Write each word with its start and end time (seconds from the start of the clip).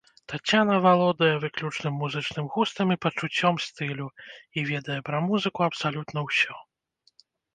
Таццяна 0.31 0.75
валодае 0.85 1.33
выключным 1.43 1.93
музычным 2.03 2.45
густам 2.55 2.95
і 2.95 2.97
пачуццём 3.05 3.55
стылю, 3.67 4.07
і 4.61 4.65
ведае 4.71 4.97
пра 5.09 5.17
музыку 5.29 5.59
абсалютна 5.69 6.19
ўсё. 6.29 6.55